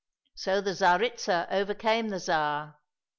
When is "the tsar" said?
2.09-2.79